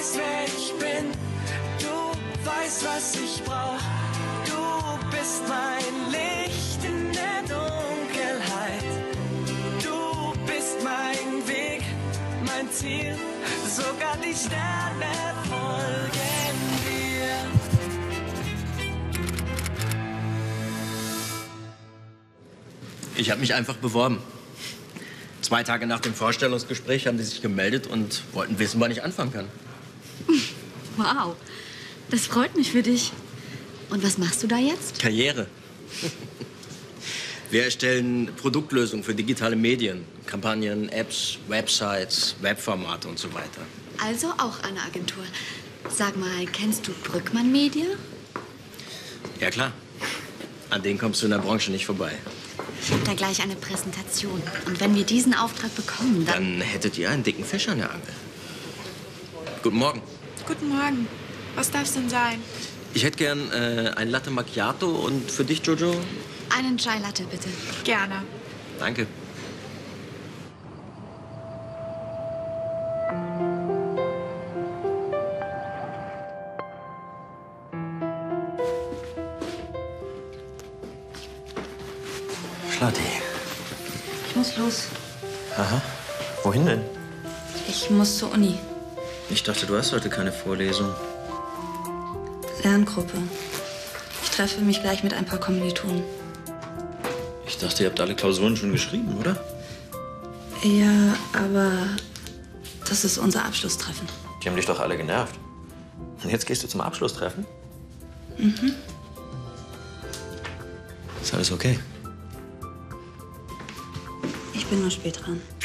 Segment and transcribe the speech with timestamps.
[0.00, 1.12] weißt, wer ich bin.
[1.78, 3.80] Du weißt, was ich brauch.
[4.46, 8.84] Du bist mein Licht in der Dunkelheit.
[9.82, 11.82] Du bist mein Weg,
[12.46, 13.14] mein Ziel.
[13.68, 15.12] Sogar die Sterne
[15.48, 17.28] folgen dir.
[23.16, 24.18] Ich habe mich einfach beworben.
[25.42, 29.32] Zwei Tage nach dem Vorstellungsgespräch haben die sich gemeldet und wollten wissen, wann ich anfangen
[29.32, 29.48] kann.
[31.00, 31.34] Wow,
[32.10, 33.12] das freut mich für dich.
[33.88, 34.98] Und was machst du da jetzt?
[34.98, 35.46] Karriere.
[37.50, 43.62] Wir erstellen Produktlösungen für digitale Medien, Kampagnen, Apps, Websites, Webformate und so weiter.
[44.06, 45.24] Also auch eine Agentur.
[45.88, 47.86] Sag mal, kennst du Brückmann Media?
[49.40, 49.72] Ja klar.
[50.68, 52.12] An denen kommst du in der Branche nicht vorbei.
[52.82, 54.42] Ich habe da gleich eine Präsentation.
[54.66, 56.58] Und wenn wir diesen Auftrag bekommen, dann...
[56.58, 58.12] Dann hättet ihr einen dicken Fisch an der Angel.
[59.62, 60.02] Guten Morgen.
[60.50, 61.06] Guten Morgen.
[61.54, 62.42] Was darf's denn sein?
[62.92, 65.94] Ich hätte gern äh, ein Latte Macchiato und für dich, Jojo?
[66.52, 67.48] Einen Chai Latte, bitte.
[67.84, 68.24] Gerne.
[68.80, 69.06] Danke.
[82.76, 83.00] Schlatti.
[84.28, 84.88] Ich muss los.
[85.56, 85.80] Aha.
[86.42, 86.80] Wohin denn?
[87.68, 88.58] Ich muss zur Uni.
[89.30, 90.92] Ich dachte, du hast heute keine Vorlesung.
[92.64, 93.16] Lerngruppe.
[94.24, 96.02] Ich treffe mich gleich mit ein paar Kommilitonen.
[97.46, 99.42] Ich dachte, ihr habt alle Klausuren schon geschrieben, oder?
[100.64, 101.70] Ja, aber
[102.88, 104.08] das ist unser Abschlusstreffen.
[104.42, 105.36] Die haben dich doch alle genervt.
[106.22, 107.46] Und jetzt gehst du zum Abschlusstreffen?
[108.36, 108.74] Mhm.
[111.22, 111.78] Ist alles okay?
[114.54, 115.40] Ich bin nur spät dran.–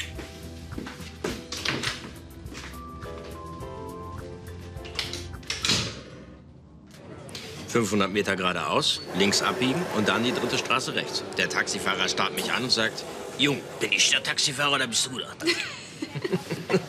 [7.75, 11.25] 500 Meter geradeaus, links abbiegen und dann die dritte Straße rechts.
[11.37, 13.03] Der Taxifahrer starrt mich an und sagt,
[13.37, 15.35] Jung, bin ich der Taxifahrer oder bist du das?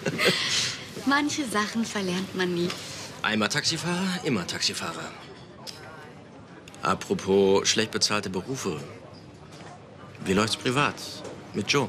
[1.06, 2.68] Manche Sachen verlernt man nie.
[3.20, 5.10] Einmal Taxifahrer, immer Taxifahrer.
[6.82, 8.78] Apropos schlecht bezahlte Berufe.
[10.24, 10.94] Wie läuft's privat?
[11.52, 11.88] Mit Joe?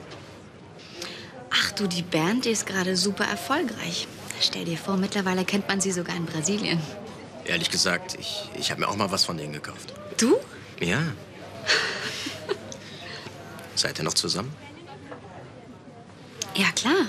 [1.51, 4.07] Ach du, die Band, die ist gerade super erfolgreich.
[4.41, 6.81] Stell dir vor, mittlerweile kennt man sie sogar in Brasilien.
[7.47, 9.93] Ehrlich gesagt, ich, ich habe mir auch mal was von denen gekauft.
[10.17, 10.37] Du?
[10.81, 11.01] Ja.
[13.75, 14.53] Seid ihr noch zusammen?
[16.55, 17.07] Ja, klar.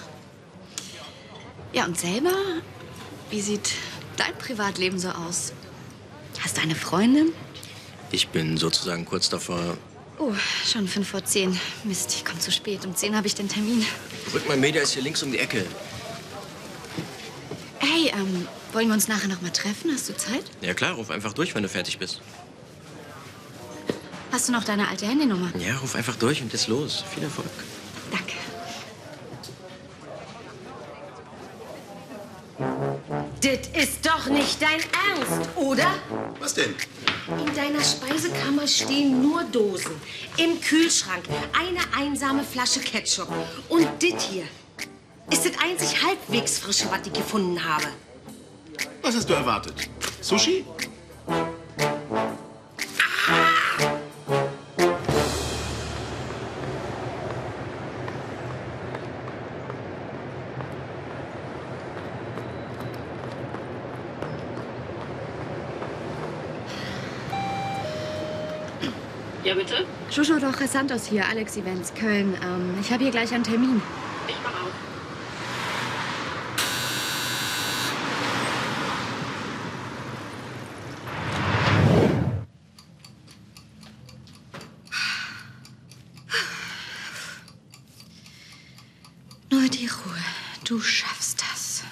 [1.73, 2.33] Ja, und selber?
[3.31, 3.73] Wie sieht
[4.17, 5.53] dein Privatleben so aus?
[6.41, 7.33] Hast du eine Freundin?
[8.13, 9.77] Ich bin sozusagen kurz davor.
[10.19, 10.33] Oh,
[10.65, 11.59] schon fünf vor zehn.
[11.85, 12.85] Mist, ich komme zu spät.
[12.85, 13.85] Um zehn habe ich den Termin.
[14.33, 15.65] Rückmann Media ist hier links um die Ecke.
[17.99, 19.91] Hey, ähm, wollen wir uns nachher noch mal treffen?
[19.93, 20.45] Hast du Zeit?
[20.61, 22.21] Ja klar, ruf einfach durch, wenn du fertig bist.
[24.31, 25.51] Hast du noch deine alte Handynummer?
[25.59, 27.03] Ja, ruf einfach durch und ist los.
[27.13, 27.49] Viel Erfolg.
[28.13, 28.35] Danke.
[33.41, 35.93] Das ist doch nicht dein Ernst, oder?
[36.39, 36.75] Was denn?
[37.27, 39.93] In deiner Speisekammer stehen nur Dosen.
[40.37, 43.29] Im Kühlschrank eine einsame Flasche Ketchup.
[43.69, 44.45] Und dit hier
[45.31, 47.85] ist das einzig halbwegs frische, was ich gefunden habe.
[49.03, 49.89] Was hast du erwartet?
[50.21, 50.65] Sushi?
[69.45, 69.87] Ja, bitte?
[70.11, 72.37] Jojo doch Santos hier, Alex Events, Köln.
[72.45, 73.81] Ähm, ich habe hier gleich einen Termin.
[74.27, 74.69] Ich mach auf.
[89.51, 90.17] Nur die Ruhe.
[90.65, 91.83] Du schaffst das.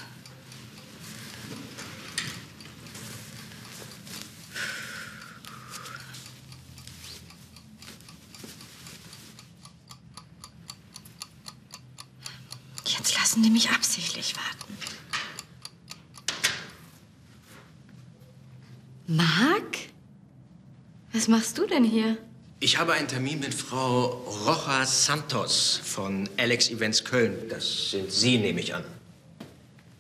[12.85, 14.77] Jetzt lassen die mich absichtlich warten.
[19.07, 19.79] Marc?
[21.13, 22.19] Was machst du denn hier?
[22.59, 24.07] Ich habe einen Termin mit Frau
[24.47, 27.37] Rojas Santos von Alex Events Köln.
[27.51, 28.83] Das sind Sie, nehme ich an.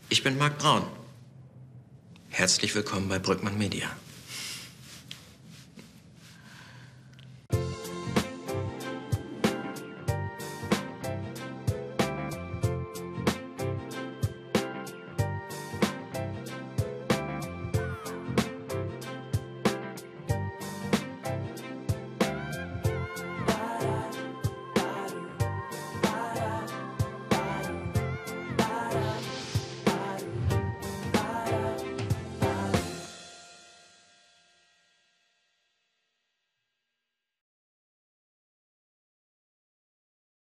[0.08, 0.82] Ich bin Marc Braun.
[2.30, 3.90] Herzlich willkommen bei Brückmann Media.